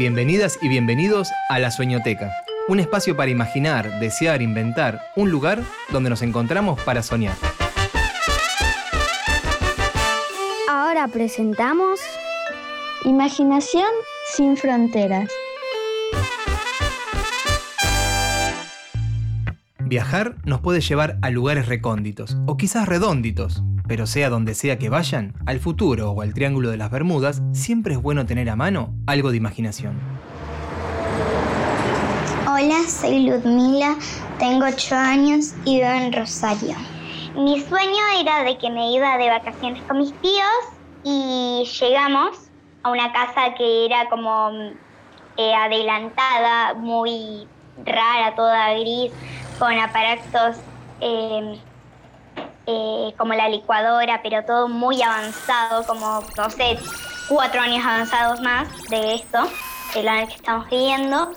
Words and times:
Bienvenidas 0.00 0.58
y 0.62 0.68
bienvenidos 0.68 1.30
a 1.50 1.58
La 1.58 1.70
Sueñoteca, 1.70 2.32
un 2.68 2.80
espacio 2.80 3.18
para 3.18 3.30
imaginar, 3.30 4.00
desear, 4.00 4.40
inventar, 4.40 5.02
un 5.14 5.30
lugar 5.30 5.62
donde 5.90 6.08
nos 6.08 6.22
encontramos 6.22 6.80
para 6.84 7.02
soñar. 7.02 7.36
Ahora 10.70 11.06
presentamos 11.08 12.00
Imaginación 13.04 13.90
sin 14.32 14.56
fronteras. 14.56 15.28
Viajar 19.90 20.36
nos 20.44 20.60
puede 20.60 20.80
llevar 20.80 21.16
a 21.20 21.30
lugares 21.30 21.66
recónditos, 21.66 22.36
o 22.46 22.56
quizás 22.56 22.86
redónditos, 22.86 23.64
pero 23.88 24.06
sea 24.06 24.30
donde 24.30 24.54
sea 24.54 24.78
que 24.78 24.88
vayan, 24.88 25.34
al 25.46 25.58
futuro 25.58 26.12
o 26.12 26.22
al 26.22 26.32
Triángulo 26.32 26.70
de 26.70 26.76
las 26.76 26.92
Bermudas, 26.92 27.42
siempre 27.52 27.94
es 27.94 28.00
bueno 28.00 28.24
tener 28.24 28.48
a 28.50 28.54
mano 28.54 28.94
algo 29.08 29.32
de 29.32 29.38
imaginación. 29.38 29.98
Hola, 32.46 32.88
soy 32.88 33.26
Ludmila, 33.26 33.96
tengo 34.38 34.66
8 34.66 34.94
años 34.94 35.54
y 35.64 35.78
vivo 35.78 35.88
en 35.88 36.12
Rosario. 36.12 36.76
Mi 37.34 37.58
sueño 37.60 38.02
era 38.20 38.44
de 38.44 38.58
que 38.58 38.70
me 38.70 38.92
iba 38.92 39.18
de 39.18 39.28
vacaciones 39.28 39.82
con 39.88 39.98
mis 39.98 40.12
tíos 40.20 40.70
y 41.02 41.68
llegamos 41.80 42.38
a 42.84 42.92
una 42.92 43.12
casa 43.12 43.54
que 43.58 43.86
era 43.86 44.08
como 44.08 44.52
eh, 45.36 45.52
adelantada, 45.52 46.74
muy 46.74 47.48
rara, 47.84 48.36
toda 48.36 48.74
gris, 48.74 49.10
con 49.60 49.78
aparatos 49.78 50.56
eh, 51.00 51.60
eh, 52.66 53.14
como 53.16 53.34
la 53.34 53.48
licuadora, 53.48 54.20
pero 54.22 54.42
todo 54.44 54.68
muy 54.68 55.02
avanzado, 55.02 55.86
como, 55.86 56.24
no 56.36 56.50
sé, 56.50 56.78
cuatro 57.28 57.60
años 57.60 57.84
avanzados 57.84 58.40
más 58.40 58.68
de 58.88 59.14
esto, 59.14 59.38
de 59.94 60.02
lo 60.02 60.26
que 60.26 60.34
estamos 60.34 60.68
viviendo. 60.70 61.32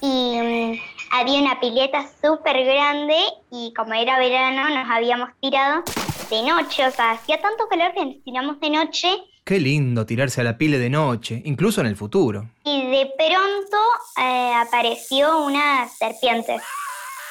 Y 0.00 0.38
mm, 0.40 0.80
había 1.12 1.40
una 1.40 1.60
pileta 1.60 2.04
súper 2.20 2.64
grande 2.64 3.16
y 3.50 3.72
como 3.74 3.94
era 3.94 4.18
verano 4.18 4.68
nos 4.68 4.90
habíamos 4.90 5.30
tirado 5.40 5.84
de 6.30 6.42
noche, 6.42 6.86
o 6.86 6.90
sea, 6.90 7.12
hacía 7.12 7.40
tanto 7.40 7.68
calor 7.68 7.92
que 7.94 8.04
nos 8.04 8.24
tiramos 8.24 8.60
de 8.60 8.70
noche. 8.70 9.08
Qué 9.44 9.60
lindo 9.60 10.04
tirarse 10.04 10.40
a 10.40 10.44
la 10.44 10.58
pile 10.58 10.78
de 10.78 10.90
noche, 10.90 11.40
incluso 11.44 11.80
en 11.80 11.86
el 11.86 11.96
futuro. 11.96 12.50
Y 12.64 12.86
de 12.86 13.10
pronto 13.16 13.76
eh, 14.20 14.52
apareció 14.54 15.38
una 15.44 15.88
serpiente, 15.88 16.58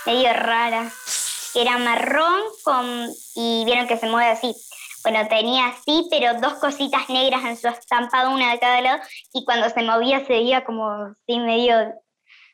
medio 0.07 0.31
rara 0.33 0.89
era 1.53 1.77
marrón 1.77 2.41
con, 2.63 3.09
y 3.35 3.65
vieron 3.65 3.87
que 3.87 3.97
se 3.97 4.07
mueve 4.07 4.31
así. 4.31 4.55
Bueno, 5.03 5.27
tenía 5.27 5.67
así, 5.67 6.07
pero 6.09 6.39
dos 6.39 6.53
cositas 6.55 7.09
negras 7.09 7.43
en 7.43 7.57
su 7.57 7.67
estampado, 7.67 8.31
una 8.31 8.51
de 8.51 8.59
cada 8.59 8.81
lado, 8.81 8.99
y 9.33 9.45
cuando 9.45 9.69
se 9.69 9.83
movía 9.83 10.25
se 10.25 10.33
veía 10.33 10.63
como 10.63 10.89
así 10.89 11.39
medio 11.39 11.93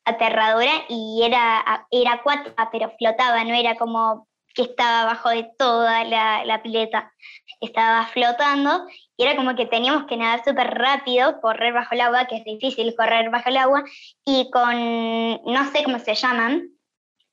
aterradora 0.05 0.71
y 0.89 1.21
era, 1.23 1.87
era 1.89 2.13
acuática, 2.13 2.69
pero 2.71 2.91
flotaba, 2.97 3.43
no 3.43 3.53
era 3.53 3.75
como 3.75 4.27
que 4.53 4.63
estaba 4.63 5.01
abajo 5.01 5.29
de 5.29 5.49
toda 5.57 6.03
la, 6.03 6.45
la 6.45 6.61
pileta, 6.61 7.11
estaba 7.59 8.05
flotando 8.07 8.85
y 9.17 9.23
era 9.23 9.35
como 9.35 9.55
que 9.55 9.65
teníamos 9.65 10.05
que 10.05 10.17
nadar 10.17 10.43
súper 10.43 10.75
rápido, 10.75 11.39
correr 11.41 11.73
bajo 11.73 11.95
el 11.95 12.01
agua, 12.01 12.25
que 12.25 12.37
es 12.37 12.43
difícil 12.43 12.93
correr 12.95 13.29
bajo 13.29 13.49
el 13.49 13.57
agua, 13.57 13.83
y 14.25 14.49
con, 14.51 15.41
no 15.45 15.71
sé 15.71 15.83
cómo 15.83 15.97
se 15.99 16.13
llaman, 16.13 16.73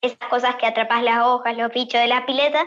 esas 0.02 0.28
cosas 0.30 0.56
que 0.56 0.66
atrapas 0.66 1.02
las 1.02 1.24
hojas, 1.24 1.56
los 1.56 1.72
bichos 1.72 2.00
de 2.00 2.08
la 2.08 2.24
pileta, 2.24 2.64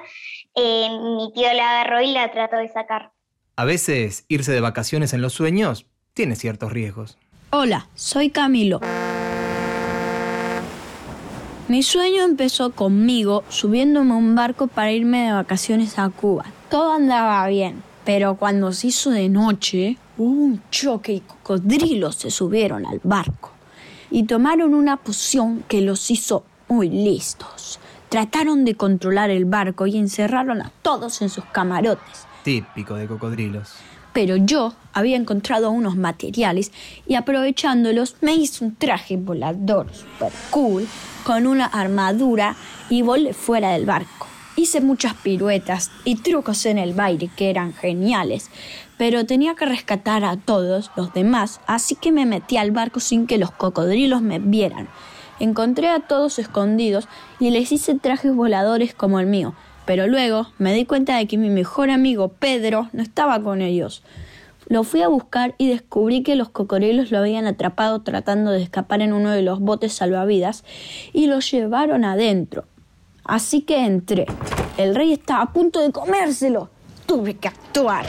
eh, 0.56 0.88
mi 0.90 1.32
tío 1.34 1.52
la 1.54 1.82
agarró 1.82 2.02
y 2.02 2.12
la 2.12 2.32
trató 2.32 2.58
de 2.58 2.70
sacar. 2.70 3.12
A 3.56 3.66
veces 3.66 4.26
irse 4.28 4.52
de 4.52 4.62
vacaciones 4.62 5.14
en 5.14 5.22
los 5.22 5.34
sueños 5.34 5.86
tiene 6.14 6.36
ciertos 6.36 6.72
riesgos. 6.72 7.18
Hola, 7.52 7.88
soy 7.96 8.30
Camilo. 8.30 8.82
Mi 11.68 11.82
sueño 11.82 12.24
empezó 12.24 12.72
conmigo 12.72 13.44
subiéndome 13.50 14.12
a 14.12 14.18
un 14.18 14.36
barco 14.36 14.68
para 14.68 14.92
irme 14.92 15.26
de 15.26 15.34
vacaciones 15.34 15.98
a 15.98 16.10
Cuba. 16.10 16.46
Todo 16.70 16.94
andaba 16.94 17.48
bien, 17.48 17.82
pero 18.06 18.36
cuando 18.36 18.74
se 18.74 18.88
hizo 18.88 19.12
de 19.12 19.30
noche, 19.30 19.98
hubo 20.18 20.30
un 20.30 20.62
choque 20.70 21.14
y 21.14 21.20
cocodrilos 21.22 22.16
se 22.16 22.32
subieron 22.32 22.86
al 22.86 23.00
barco 23.04 23.52
y 24.12 24.24
tomaron 24.24 24.76
una 24.76 24.98
poción 24.98 25.64
que 25.68 25.82
los 25.82 26.12
hizo 26.12 26.44
muy 26.74 26.90
listos. 26.90 27.80
Trataron 28.10 28.66
de 28.66 28.74
controlar 28.74 29.30
el 29.30 29.46
barco 29.46 29.86
y 29.86 29.96
encerraron 29.98 30.60
a 30.62 30.72
todos 30.82 31.22
en 31.22 31.30
sus 31.30 31.46
camarotes. 31.46 32.26
Típico 32.44 32.96
de 32.96 33.06
cocodrilos. 33.06 33.76
Pero 34.12 34.38
yo 34.38 34.74
había 34.92 35.18
encontrado 35.18 35.70
unos 35.70 35.96
materiales 35.96 36.72
y 37.08 37.14
aprovechándolos 37.14 38.16
me 38.22 38.34
hice 38.34 38.66
un 38.66 38.76
traje 38.76 39.18
volador 39.18 39.94
super 39.94 40.32
cool 40.50 40.88
con 41.24 41.46
una 41.46 41.66
armadura 41.66 42.56
y 42.90 43.04
volé 43.04 43.34
fuera 43.34 43.72
del 43.72 43.86
barco. 43.86 44.28
Hice 44.56 44.82
muchas 44.82 45.14
piruetas 45.16 45.92
y 46.06 46.16
trucos 46.16 46.66
en 46.66 46.80
el 46.80 46.94
baile 46.94 47.30
que 47.36 47.52
eran 47.52 47.74
geniales, 47.74 48.50
pero 48.98 49.26
tenía 49.26 49.56
que 49.56 49.66
rescatar 49.66 50.24
a 50.24 50.38
todos 50.38 50.92
los 50.96 51.14
demás, 51.14 51.60
así 51.68 51.96
que 51.96 52.12
me 52.12 52.26
metí 52.26 52.58
al 52.58 52.72
barco 52.72 53.00
sin 53.00 53.26
que 53.28 53.38
los 53.38 53.52
cocodrilos 53.52 54.22
me 54.22 54.40
vieran. 54.40 54.88
Encontré 55.44 55.90
a 55.90 56.00
todos 56.00 56.40
escondidos 56.40 57.10
y 57.38 57.50
les 57.50 57.70
hice 57.74 57.96
trajes 57.96 58.34
voladores 58.34 58.94
como 58.94 59.20
el 59.20 59.26
mío, 59.26 59.54
pero 59.86 60.08
luego 60.08 60.48
me 60.58 60.74
di 60.74 60.86
cuenta 60.86 61.18
de 61.18 61.28
que 61.28 61.38
mi 61.38 61.50
mejor 61.50 61.90
amigo 61.90 62.30
Pedro 62.30 62.88
no 62.94 63.04
estaba 63.04 63.44
con 63.44 63.62
ellos. 63.62 64.04
Lo 64.70 64.86
fui 64.86 65.02
a 65.02 65.10
buscar 65.10 65.54
y 65.58 65.68
descubrí 65.68 66.24
que 66.24 66.38
los 66.38 66.48
cocodrilos 66.48 67.12
lo 67.12 67.18
habían 67.18 67.46
atrapado 67.46 68.04
tratando 68.04 68.52
de 68.52 68.64
escapar 68.64 69.02
en 69.02 69.12
uno 69.12 69.32
de 69.32 69.42
los 69.42 69.60
botes 69.60 69.92
salvavidas 69.92 70.64
y 71.12 71.28
lo 71.28 71.42
llevaron 71.42 72.06
adentro. 72.06 72.64
Así 73.26 73.64
que 73.64 73.84
entré. 73.84 74.28
El 74.78 74.96
rey 74.96 75.12
estaba 75.12 75.42
a 75.42 75.52
punto 75.52 75.82
de 75.82 75.92
comérselo. 75.92 76.70
Tuve 77.06 77.34
que 77.34 77.50
actuar. 77.50 78.06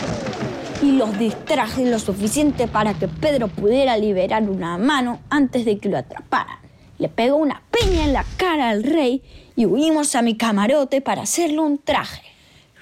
Y 0.85 0.93
los 0.93 1.19
distraje 1.19 1.91
lo 1.91 1.99
suficiente 1.99 2.69
para 2.69 2.95
que 2.95 3.09
Pedro 3.09 3.49
pudiera 3.49 3.97
liberar 3.97 4.49
una 4.49 4.79
mano 4.79 5.19
antes 5.31 5.65
de 5.65 5.79
que 5.79 5.89
lo 5.89 5.99
atraparan 5.99 6.64
le 7.05 7.11
pegó 7.11 7.37
una 7.37 7.61
peña 7.71 8.05
en 8.05 8.15
la 8.15 8.25
cara 8.39 8.71
al 8.71 8.83
rey 8.83 9.23
y 9.57 9.67
huimos 9.67 10.15
a 10.15 10.23
mi 10.23 10.39
camarote 10.39 11.03
para 11.03 11.25
hacerle 11.25 11.61
un 11.61 11.77
traje. 11.77 12.23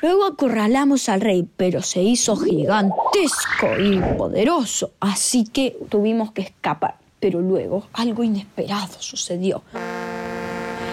Luego 0.00 0.26
acorralamos 0.26 1.08
al 1.08 1.20
rey, 1.20 1.44
pero 1.56 1.82
se 1.82 2.04
hizo 2.04 2.36
gigantesco 2.36 3.66
y 3.80 3.98
poderoso, 4.16 4.92
así 5.00 5.42
que 5.42 5.76
tuvimos 5.88 6.30
que 6.30 6.42
escapar. 6.42 6.98
Pero 7.18 7.40
luego 7.40 7.88
algo 7.94 8.22
inesperado 8.22 8.94
sucedió. 9.00 9.64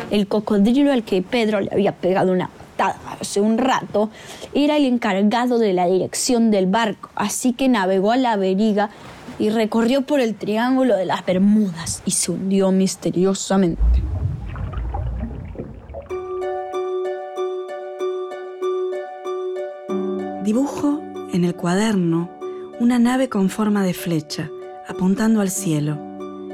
El 0.09 0.28
cocodrilo 0.28 0.91
al 0.91 1.03
que 1.03 1.22
Pedro 1.22 1.61
le 1.61 1.69
había 1.72 1.91
pegado 1.91 2.31
una 2.31 2.50
patada 2.50 2.97
hace 3.22 3.41
un 3.41 3.59
rato 3.59 4.09
era 4.56 4.78
el 4.78 4.85
encargado 4.85 5.59
de 5.59 5.73
la 5.73 5.85
dirección 5.85 6.50
del 6.50 6.66
barco, 6.66 7.11
así 7.13 7.53
que 7.53 7.69
navegó 7.69 8.11
a 8.11 8.17
la 8.17 8.38
veriga 8.38 8.90
y 9.40 9.50
recorrió 9.50 10.02
por 10.02 10.20
el 10.20 10.36
Triángulo 10.36 10.96
de 10.98 11.06
las 11.06 11.26
Bermudas 11.26 12.04
y 12.06 12.12
se 12.12 12.32
hundió 12.32 12.72
misteriosamente. 12.72 14.04
Dibujo 20.44 21.02
en 21.32 21.46
el 21.46 21.56
cuaderno 21.56 22.30
una 22.80 23.00
nave 23.00 23.30
con 23.30 23.50
forma 23.50 23.84
de 23.84 23.94
flecha, 23.94 24.50
apuntando 24.88 25.42
al 25.42 25.50
cielo. 25.50 25.98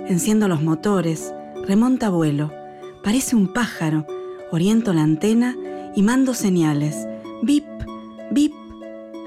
Enciendo 0.08 0.48
los 0.48 0.62
motores, 0.62 1.34
remonta 1.68 2.10
vuelo. 2.10 2.52
Parece 3.04 3.36
un 3.36 3.52
pájaro. 3.52 4.06
Oriento 4.52 4.94
la 4.94 5.04
antena 5.04 5.56
y 5.96 6.04
mando 6.04 6.34
señales. 6.34 7.08
Bip, 7.42 7.66
bip. 8.32 8.54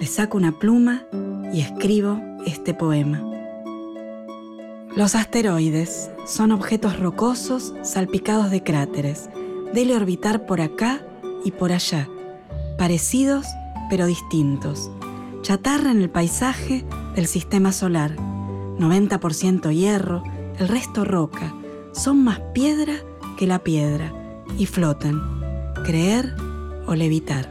Le 0.00 0.06
saco 0.06 0.36
una 0.36 0.52
pluma 0.52 1.04
y 1.52 1.60
escribo 1.60 2.20
este 2.44 2.74
poema. 2.74 3.37
Los 4.98 5.14
asteroides 5.14 6.10
son 6.26 6.50
objetos 6.50 6.98
rocosos 6.98 7.72
salpicados 7.84 8.50
de 8.50 8.64
cráteres. 8.64 9.30
Dele 9.72 9.94
orbitar 9.94 10.44
por 10.44 10.60
acá 10.60 11.06
y 11.44 11.52
por 11.52 11.70
allá, 11.70 12.08
parecidos 12.78 13.46
pero 13.88 14.06
distintos. 14.06 14.90
Chatarra 15.42 15.92
en 15.92 16.02
el 16.02 16.10
paisaje 16.10 16.84
del 17.14 17.28
sistema 17.28 17.70
solar. 17.70 18.16
90% 18.16 19.72
hierro, 19.72 20.24
el 20.58 20.66
resto 20.66 21.04
roca. 21.04 21.54
Son 21.92 22.24
más 22.24 22.40
piedra 22.52 22.94
que 23.36 23.46
la 23.46 23.60
piedra 23.60 24.12
y 24.58 24.66
flotan. 24.66 25.22
Creer 25.84 26.34
o 26.88 26.96
levitar. 26.96 27.48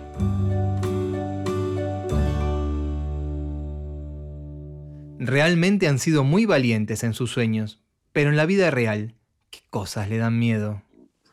Realmente 5.27 5.89
han 5.89 5.99
sido 5.99 6.23
muy 6.23 6.45
valientes 6.45 7.03
en 7.03 7.13
sus 7.13 7.31
sueños, 7.31 7.81
pero 8.13 8.29
en 8.29 8.37
la 8.37 8.45
vida 8.45 8.71
real, 8.71 9.13
¿qué 9.49 9.59
cosas 9.69 10.07
le 10.07 10.17
dan 10.17 10.39
miedo? 10.39 10.81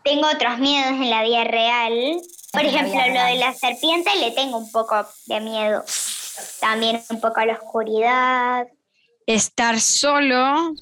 Tengo 0.02 0.26
otros 0.26 0.58
miedos 0.58 0.94
en 0.94 1.11
la 1.11 1.23
vida 1.23 1.44
real. 1.44 2.20
Por 2.52 2.64
ejemplo, 2.64 2.99
lo 3.06 3.25
de 3.25 3.37
la 3.37 3.55
serpiente 3.55 4.11
le 4.19 4.32
tengo 4.32 4.58
un 4.58 4.73
poco 4.73 5.06
de 5.26 5.41
miedo. 5.41 5.85
También 6.61 7.02
un 7.08 7.20
poco 7.20 7.38
a 7.38 7.46
la 7.46 7.52
oscuridad. 7.52 8.67
Estar 9.29 9.79
solo. 9.79 10.75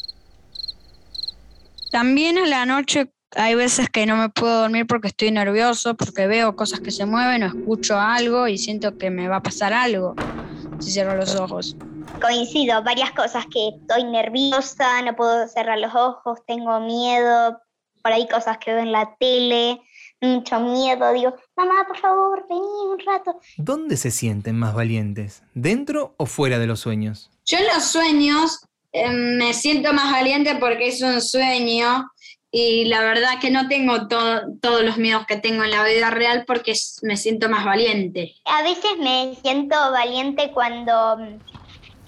También 1.90 2.38
a 2.38 2.46
la 2.46 2.64
noche 2.64 3.12
hay 3.36 3.54
veces 3.54 3.90
que 3.90 4.06
no 4.06 4.16
me 4.16 4.30
puedo 4.30 4.62
dormir 4.62 4.86
porque 4.86 5.08
estoy 5.08 5.32
nervioso, 5.32 5.98
porque 5.98 6.26
veo 6.26 6.56
cosas 6.56 6.80
que 6.80 6.90
se 6.90 7.04
mueven 7.04 7.42
o 7.42 7.46
escucho 7.48 8.00
algo 8.00 8.48
y 8.48 8.56
siento 8.56 8.96
que 8.96 9.10
me 9.10 9.28
va 9.28 9.36
a 9.36 9.42
pasar 9.42 9.74
algo 9.74 10.14
si 10.82 10.90
cierro 10.90 11.16
los 11.16 11.34
ojos. 11.36 11.76
Coincido, 12.20 12.82
varias 12.82 13.12
cosas 13.12 13.46
que 13.52 13.68
estoy 13.68 14.04
nerviosa, 14.04 15.02
no 15.02 15.14
puedo 15.14 15.48
cerrar 15.48 15.78
los 15.78 15.94
ojos, 15.94 16.40
tengo 16.46 16.80
miedo, 16.80 17.58
por 18.02 18.12
ahí 18.12 18.26
cosas 18.28 18.58
que 18.58 18.72
veo 18.72 18.82
en 18.82 18.92
la 18.92 19.14
tele, 19.18 19.80
mucho 20.20 20.60
miedo, 20.60 21.12
digo, 21.12 21.34
mamá, 21.56 21.84
por 21.86 21.98
favor, 21.98 22.46
vení 22.48 22.60
un 22.60 22.98
rato. 22.98 23.40
¿Dónde 23.56 23.96
se 23.96 24.10
sienten 24.10 24.58
más 24.58 24.74
valientes? 24.74 25.42
¿Dentro 25.54 26.14
o 26.16 26.26
fuera 26.26 26.58
de 26.58 26.66
los 26.66 26.80
sueños? 26.80 27.30
Yo 27.44 27.58
en 27.58 27.66
los 27.66 27.84
sueños 27.84 28.66
eh, 28.92 29.10
me 29.10 29.54
siento 29.54 29.92
más 29.92 30.12
valiente 30.12 30.56
porque 30.56 30.88
es 30.88 31.02
un 31.02 31.20
sueño 31.20 32.08
y 32.54 32.84
la 32.84 33.00
verdad 33.00 33.40
que 33.40 33.50
no 33.50 33.66
tengo 33.66 34.08
todos 34.08 34.82
los 34.82 34.98
miedos 34.98 35.24
que 35.26 35.36
tengo 35.36 35.64
en 35.64 35.70
la 35.70 35.84
vida 35.84 36.10
real 36.10 36.44
porque 36.46 36.74
me 37.00 37.16
siento 37.16 37.48
más 37.48 37.64
valiente. 37.64 38.34
A 38.44 38.62
veces 38.62 38.98
me 38.98 39.34
siento 39.42 39.74
valiente 39.90 40.52
cuando 40.52 41.16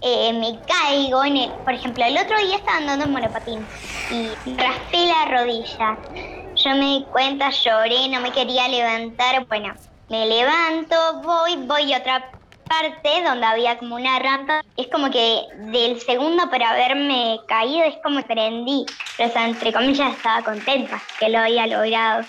eh, 0.02 0.32
me 0.34 0.60
caigo, 0.66 1.24
en 1.24 1.50
por 1.64 1.72
ejemplo, 1.72 2.04
el 2.04 2.18
otro 2.18 2.38
día 2.38 2.56
estaba 2.56 2.76
andando 2.76 3.06
en 3.06 3.12
monopatín 3.12 3.66
y 4.10 4.28
raspé 4.58 5.06
la 5.06 5.24
rodilla. 5.24 5.98
Yo 6.56 6.70
me 6.72 6.98
di 6.98 7.06
cuenta, 7.10 7.48
lloré, 7.48 8.08
no 8.10 8.20
me 8.20 8.30
quería 8.30 8.68
levantar. 8.68 9.46
Bueno, 9.48 9.74
me 10.10 10.26
levanto, 10.26 11.22
voy, 11.22 11.56
voy 11.66 11.94
otra 11.94 12.22
parte 12.64 13.22
donde 13.24 13.46
había 13.46 13.78
como 13.78 13.96
una 13.96 14.18
rampa. 14.18 14.62
Es 14.76 14.88
como 14.88 15.10
que 15.10 15.42
del 15.72 16.00
segundo 16.00 16.48
por 16.50 16.62
haberme 16.62 17.38
caído 17.46 17.84
es 17.84 17.96
como 18.02 18.18
que 18.18 18.34
prendí. 18.34 18.84
Pero, 19.16 19.28
o 19.28 19.32
sea, 19.32 19.48
entre 19.48 19.72
comillas, 19.72 20.16
estaba 20.16 20.42
contenta 20.42 21.02
que 21.18 21.28
lo 21.28 21.38
había 21.38 21.66
logrado. 21.66 22.24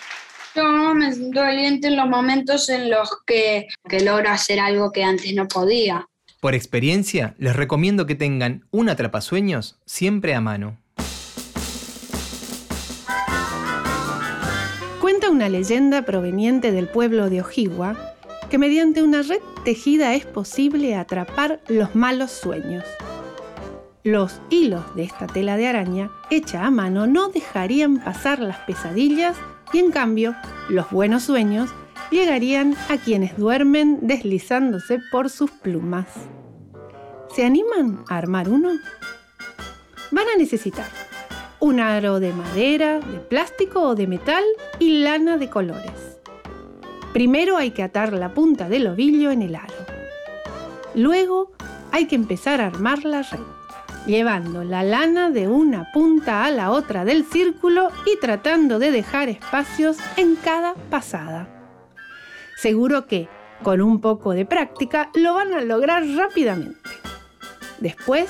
Yo 0.56 0.64
me 0.94 1.12
siento 1.12 1.42
valiente 1.42 1.88
en 1.88 1.98
los 1.98 2.08
momentos 2.08 2.70
en 2.70 2.90
los 2.90 3.10
que, 3.26 3.68
que 3.90 4.00
logro 4.02 4.30
hacer 4.30 4.60
algo 4.60 4.92
que 4.92 5.04
antes 5.04 5.34
no 5.34 5.48
podía. 5.48 6.06
Por 6.40 6.54
experiencia, 6.54 7.34
les 7.38 7.56
recomiendo 7.56 8.06
que 8.06 8.16
tengan 8.16 8.66
un 8.72 8.90
atrapasueños 8.90 9.80
siempre 9.86 10.36
a 10.36 10.42
mano. 10.42 10.78
Cuenta 15.02 15.30
una 15.30 15.50
leyenda 15.50 16.04
proveniente 16.04 16.72
del 16.72 16.88
pueblo 16.88 17.30
de 17.30 17.42
Ojigua 17.42 18.15
que 18.50 18.58
mediante 18.58 19.04
una 19.04 19.22
red 19.22 19.42
tejida 19.64 20.14
es 20.14 20.26
posible 20.26 20.96
atrapar 20.96 21.62
los 21.68 21.96
malos 21.96 22.32
sueños. 22.32 22.84
Los 24.04 24.40
hilos 24.50 24.84
de 24.96 25.04
esta 25.04 25.26
tela 25.26 25.58
de 25.58 25.68
araña, 25.68 26.12
hecha 26.30 26.66
a 26.66 26.72
mano, 26.72 27.08
no 27.08 27.30
dejarían 27.30 27.98
pasar 27.98 28.40
las 28.40 28.58
pesadillas 28.60 29.36
y 29.74 29.80
en 29.80 29.92
cambio 29.92 30.36
los 30.70 30.92
buenos 30.92 31.24
sueños 31.24 31.72
llegarían 32.12 32.76
a 32.90 32.98
quienes 32.98 33.36
duermen 33.38 34.00
deslizándose 34.02 35.00
por 35.12 35.30
sus 35.30 35.50
plumas. 35.50 36.08
¿Se 37.34 37.44
animan 37.44 38.04
a 38.08 38.18
armar 38.18 38.48
uno? 38.48 38.70
Van 40.12 40.28
a 40.34 40.38
necesitar 40.38 40.88
un 41.60 41.80
aro 41.80 42.20
de 42.20 42.32
madera, 42.32 43.00
de 43.00 43.20
plástico 43.20 43.82
o 43.82 43.96
de 43.96 44.06
metal 44.06 44.44
y 44.78 45.00
lana 45.00 45.38
de 45.38 45.50
colores. 45.50 46.15
Primero 47.16 47.56
hay 47.56 47.72
que 47.72 47.82
atar 47.82 48.12
la 48.12 48.34
punta 48.34 48.68
del 48.68 48.88
ovillo 48.88 49.32
en 49.32 49.42
el 49.42 49.56
aro. 49.56 49.74
Luego 50.96 51.54
hay 51.94 52.08
que 52.08 52.16
empezar 52.16 52.60
a 52.60 52.68
armar 52.68 53.06
la 53.06 53.22
red, 53.22 53.40
llevando 54.06 54.66
la 54.66 54.84
lana 54.84 55.30
de 55.30 55.48
una 55.48 55.94
punta 55.94 56.44
a 56.44 56.52
la 56.52 56.72
otra 56.72 57.06
del 57.06 57.24
círculo 57.24 57.88
y 58.06 58.20
tratando 58.20 58.80
de 58.80 58.92
dejar 58.92 59.30
espacios 59.30 59.96
en 60.18 60.36
cada 60.36 60.74
pasada. 60.90 61.48
Seguro 62.58 63.08
que, 63.08 63.30
con 63.64 63.82
un 63.82 64.02
poco 64.02 64.34
de 64.34 64.46
práctica, 64.46 65.10
lo 65.14 65.36
van 65.36 65.54
a 65.54 65.62
lograr 65.62 66.06
rápidamente. 66.06 66.90
Después, 67.80 68.30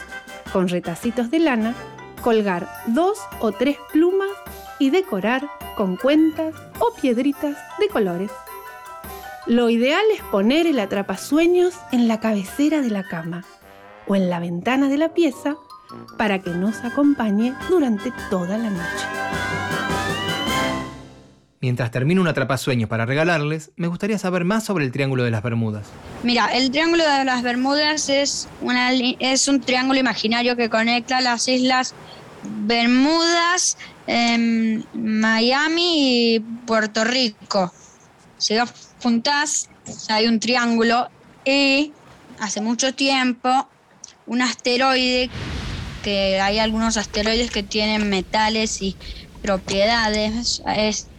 con 0.53 0.67
retacitos 0.67 1.31
de 1.31 1.39
lana, 1.39 1.73
colgar 2.21 2.69
dos 2.85 3.17
o 3.39 3.51
tres 3.51 3.77
plumas 3.91 4.29
y 4.77 4.91
decorar 4.91 5.49
con 5.75 5.97
cuentas 5.97 6.53
o 6.77 6.93
piedritas 7.01 7.57
de 7.79 7.87
colores. 7.87 8.29
Lo 9.47 9.69
ideal 9.69 10.01
es 10.11 10.23
poner 10.23 10.65
el 10.65 10.79
atrapasueños 10.79 11.75
en 11.91 12.07
la 12.07 12.19
cabecera 12.19 12.81
de 12.81 12.89
la 12.89 13.03
cama 13.03 13.45
o 14.07 14.15
en 14.15 14.27
la 14.27 14.39
ventana 14.39 14.89
de 14.89 14.97
la 14.97 15.13
pieza 15.13 15.55
para 16.17 16.39
que 16.39 16.49
nos 16.49 16.83
acompañe 16.83 17.53
durante 17.69 18.11
toda 18.31 18.57
la 18.57 18.71
noche. 18.71 19.05
Mientras 21.61 21.91
termino 21.91 22.21
un 22.21 22.27
atrapasueños 22.27 22.89
para 22.89 23.05
regalarles, 23.05 23.71
me 23.75 23.87
gustaría 23.87 24.17
saber 24.17 24.45
más 24.45 24.63
sobre 24.63 24.83
el 24.83 24.91
Triángulo 24.91 25.23
de 25.23 25.31
las 25.31 25.43
Bermudas. 25.43 25.85
Mira, 26.23 26.47
el 26.47 26.71
Triángulo 26.71 27.03
de 27.03 27.25
las 27.25 27.43
Bermudas 27.43 28.09
es, 28.09 28.49
una, 28.61 28.93
es 28.93 29.47
un 29.47 29.61
triángulo 29.61 29.99
imaginario 29.99 30.55
que 30.55 30.71
conecta 30.71 31.21
las 31.21 31.47
islas 31.47 31.93
Bermudas, 32.43 33.77
em, 34.07 34.83
Miami 34.93 36.35
y 36.35 36.39
Puerto 36.39 37.03
Rico. 37.03 37.71
Dos 38.37 38.69
juntas, 39.01 39.69
hay 40.09 40.27
un 40.27 40.39
triángulo 40.39 41.09
y 41.45 41.93
hace 42.39 42.61
mucho 42.61 42.93
tiempo 42.93 43.67
un 44.27 44.41
asteroide, 44.41 45.29
que 46.03 46.39
hay 46.39 46.59
algunos 46.59 46.97
asteroides 46.97 47.49
que 47.49 47.63
tienen 47.63 48.09
metales 48.09 48.81
y 48.81 48.95
propiedades, 49.41 50.61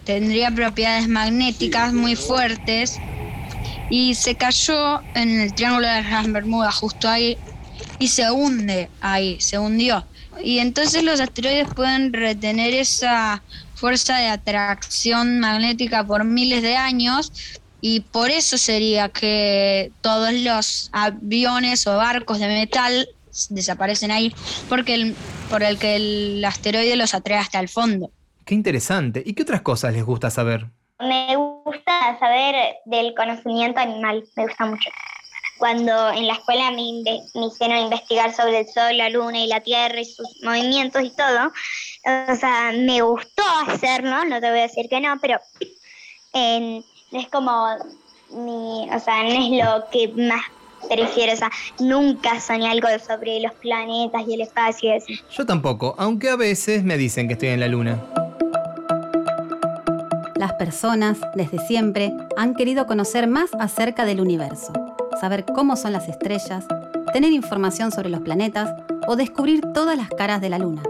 tendría 0.05 0.51
propiedades 0.51 1.09
magnéticas 1.09 1.93
muy 1.93 2.17
fuertes 2.17 2.99
y 3.91 4.15
se 4.15 4.35
cayó 4.35 5.01
en 5.15 5.41
el 5.41 5.55
Triángulo 5.55 5.87
de 5.87 6.03
las 6.03 6.33
Bermudas 6.33 6.75
justo 6.75 7.09
ahí 7.09 7.39
y 7.99 8.09
se 8.09 8.31
hunde 8.31 8.91
ahí, 9.01 9.41
se 9.41 9.59
hundió. 9.59 10.05
Y 10.43 10.59
entonces 10.59 11.03
los 11.03 11.21
asteroides 11.21 11.69
pueden 11.75 12.13
retener 12.13 12.75
esa 12.75 13.43
fuerza 13.77 14.17
de 14.17 14.29
atracción 14.29 15.39
magnética 15.39 16.05
por 16.05 16.25
miles 16.25 16.63
de 16.63 16.77
años 16.77 17.33
y 17.81 18.01
por 18.01 18.31
eso 18.31 18.59
sería 18.59 19.11
que 19.11 19.93
todos 20.01 20.33
los 20.33 20.91
aviones 20.93 21.87
o 21.87 21.97
barcos 21.97 22.41
de 22.41 22.49
metal 22.49 23.09
desaparecen 23.51 24.11
ahí 24.11 24.35
porque 24.69 24.95
el, 24.95 25.15
por 25.51 25.63
el 25.63 25.79
que 25.79 25.97
el 25.97 26.45
asteroide 26.45 26.97
los 26.97 27.15
atrae 27.15 27.39
hasta 27.39 27.61
el 27.61 27.69
fondo. 27.69 28.11
Qué 28.45 28.55
interesante. 28.55 29.23
¿Y 29.25 29.35
qué 29.35 29.43
otras 29.43 29.61
cosas 29.61 29.93
les 29.93 30.05
gusta 30.05 30.31
saber? 30.31 30.67
Me 30.99 31.37
gusta 31.37 32.19
saber 32.19 32.77
del 32.87 33.15
conocimiento 33.15 33.81
animal, 33.81 34.25
me 34.37 34.47
gusta 34.47 34.65
mucho. 34.65 34.89
Cuando 35.59 36.11
en 36.11 36.27
la 36.27 36.35
escuela 36.35 36.71
me, 36.71 36.83
hicieron 36.83 37.79
investigar 37.79 38.35
sobre 38.35 38.61
el 38.61 38.69
sol, 38.69 38.97
la 38.97 39.09
luna 39.09 39.41
y 39.41 39.47
la 39.47 39.61
tierra 39.61 40.01
y 40.01 40.05
sus 40.05 40.27
movimientos 40.43 41.03
y 41.03 41.11
todo, 41.11 41.53
o 42.31 42.37
sea, 42.37 42.73
me 42.73 43.01
gustó 43.01 43.43
hacerlo, 43.67 44.25
no 44.25 44.41
te 44.41 44.51
voy 44.51 44.59
a 44.61 44.63
decir 44.63 44.89
que 44.89 45.01
no, 45.01 45.19
pero 45.21 45.39
es 46.35 47.29
como 47.31 47.69
mi, 48.31 48.89
o 48.91 49.01
sea, 49.01 49.23
no 49.23 49.31
es 49.31 49.65
lo 49.65 49.87
que 49.91 50.09
más 50.09 50.43
prefiero, 50.89 51.33
o 51.33 51.37
sea, 51.37 51.51
nunca 51.81 52.41
soñé 52.41 52.69
algo 52.69 52.89
sobre 53.05 53.41
los 53.41 53.53
planetas 53.55 54.23
y 54.27 54.35
el 54.35 54.43
espacio. 54.43 54.93
Yo 55.31 55.47
tampoco, 55.47 55.95
aunque 55.99 56.29
a 56.29 56.37
veces 56.37 56.85
me 56.85 56.97
dicen 56.97 57.29
que 57.29 57.35
estoy 57.35 57.49
en 57.49 57.61
la 57.61 57.69
luna. 57.69 58.05
Las 60.37 60.53
personas, 60.55 61.19
desde 61.35 61.59
siempre, 61.67 62.13
han 62.37 62.55
querido 62.55 62.87
conocer 62.87 63.27
más 63.27 63.51
acerca 63.59 64.05
del 64.05 64.21
universo, 64.21 64.73
saber 65.21 65.45
cómo 65.45 65.77
son 65.77 65.93
las 65.93 66.09
estrellas, 66.09 66.65
tener 67.13 67.33
información 67.33 67.93
sobre 67.93 68.09
los 68.09 68.21
planetas 68.21 68.75
o 69.07 69.17
descubrir 69.17 69.61
todas 69.73 69.97
las 69.97 70.09
caras 70.11 70.41
de 70.41 70.51
la 70.51 70.59
Luna. 70.59 70.83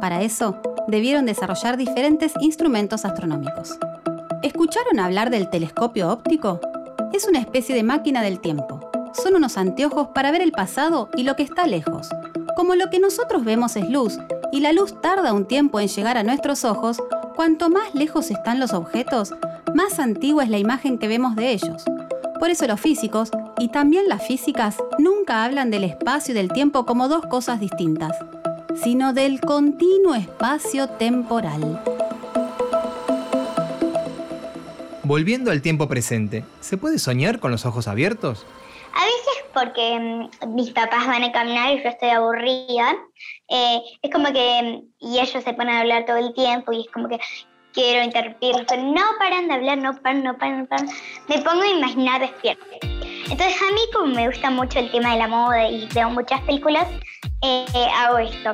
Para 0.00 0.22
eso, 0.22 0.60
debieron 0.88 1.26
desarrollar 1.26 1.76
diferentes 1.76 2.32
instrumentos 2.40 3.04
astronómicos. 3.04 3.78
¿Escucharon 4.42 5.00
hablar 5.00 5.30
del 5.30 5.48
telescopio 5.48 6.10
óptico? 6.10 6.60
Es 7.12 7.26
una 7.26 7.38
especie 7.38 7.74
de 7.74 7.82
máquina 7.82 8.22
del 8.22 8.40
tiempo. 8.40 8.90
Son 9.12 9.36
unos 9.36 9.56
anteojos 9.56 10.08
para 10.08 10.30
ver 10.30 10.42
el 10.42 10.52
pasado 10.52 11.08
y 11.16 11.22
lo 11.22 11.36
que 11.36 11.44
está 11.44 11.66
lejos. 11.66 12.08
Como 12.56 12.74
lo 12.74 12.90
que 12.90 12.98
nosotros 12.98 13.44
vemos 13.44 13.76
es 13.76 13.88
luz, 13.88 14.18
y 14.52 14.60
la 14.60 14.72
luz 14.72 15.00
tarda 15.00 15.32
un 15.32 15.46
tiempo 15.46 15.80
en 15.80 15.88
llegar 15.88 16.16
a 16.16 16.22
nuestros 16.22 16.64
ojos, 16.64 17.02
Cuanto 17.34 17.68
más 17.68 17.96
lejos 17.96 18.30
están 18.30 18.60
los 18.60 18.72
objetos, 18.72 19.34
más 19.74 19.98
antigua 19.98 20.44
es 20.44 20.50
la 20.50 20.58
imagen 20.58 20.98
que 20.98 21.08
vemos 21.08 21.34
de 21.34 21.50
ellos. 21.50 21.84
Por 22.38 22.50
eso 22.50 22.64
los 22.68 22.80
físicos, 22.80 23.30
y 23.58 23.68
también 23.68 24.08
las 24.08 24.26
físicas, 24.26 24.76
nunca 24.98 25.44
hablan 25.44 25.70
del 25.70 25.84
espacio 25.84 26.32
y 26.32 26.34
del 26.34 26.52
tiempo 26.52 26.86
como 26.86 27.08
dos 27.08 27.26
cosas 27.26 27.60
distintas, 27.60 28.12
sino 28.82 29.12
del 29.12 29.40
continuo 29.40 30.14
espacio 30.14 30.88
temporal. 30.88 31.80
Volviendo 35.02 35.50
al 35.50 35.62
tiempo 35.62 35.86
presente, 35.86 36.44
¿se 36.60 36.76
puede 36.76 36.98
soñar 36.98 37.38
con 37.38 37.50
los 37.50 37.66
ojos 37.66 37.88
abiertos? 37.88 38.46
A 38.94 39.04
veces 39.04 39.44
porque 39.52 39.98
mm, 40.00 40.54
mis 40.54 40.70
papás 40.70 41.06
van 41.06 41.24
a 41.24 41.32
caminar 41.32 41.74
y 41.74 41.82
yo 41.82 41.88
estoy 41.88 42.10
aburrida. 42.10 42.96
Eh, 43.48 43.82
es 44.02 44.10
como 44.10 44.32
que, 44.32 44.82
y 45.00 45.18
ellos 45.18 45.44
se 45.44 45.52
ponen 45.52 45.74
a 45.74 45.80
hablar 45.80 46.06
todo 46.06 46.16
el 46.16 46.32
tiempo 46.32 46.72
y 46.72 46.82
es 46.82 46.86
como 46.92 47.08
que 47.08 47.18
quiero 47.74 48.04
interrumpirlos, 48.04 48.64
pero 48.68 48.82
no 48.82 49.02
paran 49.18 49.48
de 49.48 49.54
hablar, 49.54 49.78
no 49.78 49.94
paran, 50.00 50.22
no 50.22 50.38
paran, 50.38 50.60
no 50.60 50.66
paran. 50.66 50.88
Me 51.28 51.38
pongo 51.42 51.62
a 51.62 51.68
imaginar 51.68 52.20
despierto. 52.20 52.64
Entonces 53.30 53.56
a 53.60 53.72
mí 53.72 53.80
como 53.92 54.14
me 54.14 54.28
gusta 54.28 54.50
mucho 54.50 54.78
el 54.78 54.90
tema 54.90 55.12
de 55.12 55.18
la 55.18 55.28
moda 55.28 55.68
y 55.68 55.88
veo 55.94 56.10
muchas 56.10 56.40
películas, 56.42 56.86
eh, 57.42 57.86
hago 57.96 58.18
esto. 58.18 58.52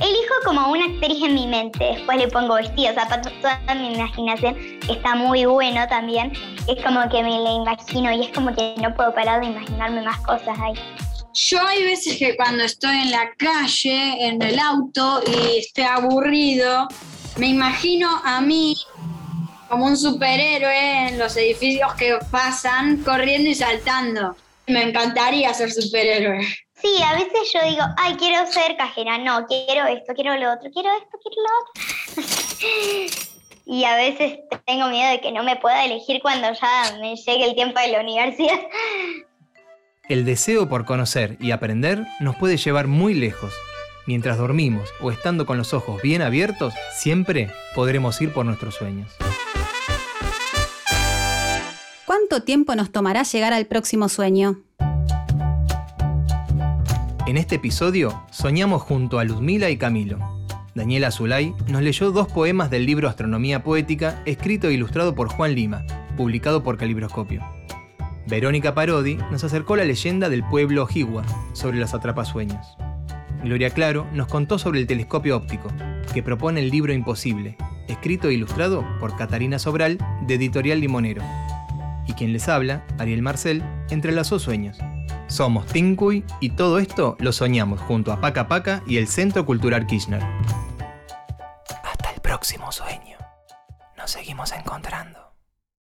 Elijo 0.00 0.34
como 0.44 0.70
una 0.70 0.84
actriz 0.86 1.22
en 1.22 1.34
mi 1.34 1.46
mente, 1.46 1.84
después 1.84 2.18
le 2.18 2.28
pongo 2.28 2.54
vestidos, 2.54 2.94
zapatos, 2.94 3.32
toda 3.40 3.58
mi 3.74 3.94
imaginación 3.94 4.56
está 4.88 5.14
muy 5.14 5.44
bueno 5.44 5.86
también. 5.88 6.32
Es 6.68 6.82
como 6.84 7.08
que 7.08 7.22
me 7.22 7.38
la 7.38 7.52
imagino 7.52 8.12
y 8.12 8.24
es 8.24 8.32
como 8.32 8.54
que 8.54 8.74
no 8.80 8.94
puedo 8.94 9.14
parar 9.14 9.40
de 9.40 9.46
imaginarme 9.46 10.02
más 10.02 10.18
cosas 10.20 10.58
ahí. 10.60 10.74
Yo 11.34 11.66
hay 11.66 11.82
veces 11.84 12.18
que 12.18 12.36
cuando 12.36 12.64
estoy 12.64 12.96
en 12.98 13.10
la 13.10 13.32
calle, 13.36 14.26
en 14.26 14.42
el 14.42 14.58
auto 14.58 15.22
y 15.26 15.58
estoy 15.58 15.84
aburrido, 15.84 16.88
me 17.38 17.48
imagino 17.48 18.20
a 18.24 18.40
mí 18.40 18.76
como 19.72 19.86
un 19.86 19.96
superhéroe 19.96 21.08
en 21.08 21.18
los 21.18 21.34
edificios 21.34 21.94
que 21.94 22.18
pasan, 22.30 22.98
corriendo 22.98 23.48
y 23.48 23.54
saltando. 23.54 24.36
Me 24.66 24.82
encantaría 24.82 25.54
ser 25.54 25.72
superhéroe. 25.72 26.46
Sí, 26.74 27.02
a 27.02 27.14
veces 27.14 27.50
yo 27.54 27.66
digo, 27.66 27.82
ay, 27.96 28.16
quiero 28.16 28.46
ser 28.52 28.76
cajera, 28.76 29.16
no, 29.16 29.46
quiero 29.46 29.86
esto, 29.86 30.12
quiero 30.14 30.36
lo 30.36 30.52
otro, 30.52 30.70
quiero 30.70 30.90
esto, 31.00 31.18
quiero 31.22 31.42
lo 31.42 32.22
otro. 32.22 32.22
y 33.64 33.84
a 33.84 33.96
veces 33.96 34.40
tengo 34.66 34.88
miedo 34.88 35.10
de 35.10 35.22
que 35.22 35.32
no 35.32 35.42
me 35.42 35.56
pueda 35.56 35.86
elegir 35.86 36.20
cuando 36.20 36.48
ya 36.52 36.98
me 37.00 37.16
llegue 37.16 37.44
el 37.46 37.54
tiempo 37.54 37.80
de 37.80 37.88
la 37.88 38.00
universidad. 38.00 38.60
El 40.06 40.26
deseo 40.26 40.68
por 40.68 40.84
conocer 40.84 41.38
y 41.40 41.52
aprender 41.52 42.04
nos 42.20 42.36
puede 42.36 42.58
llevar 42.58 42.88
muy 42.88 43.14
lejos. 43.14 43.54
Mientras 44.06 44.36
dormimos 44.36 44.90
o 45.00 45.10
estando 45.10 45.46
con 45.46 45.56
los 45.56 45.72
ojos 45.72 46.02
bien 46.02 46.20
abiertos, 46.20 46.74
siempre 46.94 47.50
podremos 47.74 48.20
ir 48.20 48.34
por 48.34 48.44
nuestros 48.44 48.74
sueños. 48.74 49.16
¿Cuánto 52.12 52.42
tiempo 52.42 52.74
nos 52.74 52.92
tomará 52.92 53.22
llegar 53.22 53.54
al 53.54 53.64
próximo 53.64 54.10
sueño? 54.10 54.60
En 57.26 57.38
este 57.38 57.54
episodio 57.54 58.22
soñamos 58.30 58.82
junto 58.82 59.18
a 59.18 59.24
Luzmila 59.24 59.70
y 59.70 59.78
Camilo. 59.78 60.18
Daniela 60.74 61.10
Zulay 61.10 61.54
nos 61.68 61.80
leyó 61.80 62.10
dos 62.10 62.30
poemas 62.30 62.68
del 62.68 62.84
libro 62.84 63.08
Astronomía 63.08 63.64
Poética, 63.64 64.22
escrito 64.26 64.68
e 64.68 64.74
ilustrado 64.74 65.14
por 65.14 65.28
Juan 65.30 65.54
Lima, 65.54 65.86
publicado 66.14 66.62
por 66.62 66.76
Calibroscopio. 66.76 67.42
Verónica 68.26 68.74
Parodi 68.74 69.14
nos 69.30 69.42
acercó 69.42 69.76
la 69.76 69.86
leyenda 69.86 70.28
del 70.28 70.44
pueblo 70.44 70.82
Ojigua 70.82 71.24
sobre 71.54 71.78
los 71.78 71.94
atrapasueños. 71.94 72.76
Gloria 73.42 73.70
Claro 73.70 74.06
nos 74.12 74.26
contó 74.28 74.58
sobre 74.58 74.80
el 74.80 74.86
telescopio 74.86 75.34
óptico, 75.34 75.70
que 76.12 76.22
propone 76.22 76.60
el 76.60 76.68
libro 76.68 76.92
Imposible, 76.92 77.56
escrito 77.88 78.28
e 78.28 78.34
ilustrado 78.34 78.84
por 79.00 79.16
Catarina 79.16 79.58
Sobral, 79.58 79.96
de 80.26 80.34
Editorial 80.34 80.78
Limonero. 80.78 81.22
Y 82.06 82.14
quien 82.14 82.32
les 82.32 82.48
habla, 82.48 82.84
Ariel 82.98 83.22
Marcel, 83.22 83.62
entrelazó 83.90 84.38
sueños. 84.38 84.78
Somos 85.28 85.66
Tinkuy 85.66 86.24
y 86.40 86.50
todo 86.50 86.78
esto 86.78 87.16
lo 87.18 87.32
soñamos 87.32 87.80
junto 87.80 88.12
a 88.12 88.20
Paca 88.20 88.48
Paca 88.48 88.82
y 88.86 88.98
el 88.98 89.08
Centro 89.08 89.46
Cultural 89.46 89.86
Kirchner. 89.86 90.22
Hasta 91.82 92.10
el 92.14 92.20
próximo 92.20 92.70
sueño. 92.70 93.18
Nos 93.96 94.10
seguimos 94.10 94.52
encontrando. 94.52 95.21